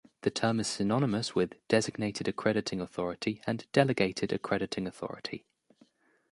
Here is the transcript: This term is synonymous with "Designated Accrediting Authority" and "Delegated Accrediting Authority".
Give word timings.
This 0.23 0.33
term 0.33 0.59
is 0.59 0.65
synonymous 0.65 1.35
with 1.35 1.53
"Designated 1.67 2.27
Accrediting 2.27 2.81
Authority" 2.81 3.39
and 3.45 3.67
"Delegated 3.71 4.33
Accrediting 4.33 4.87
Authority". 4.87 5.45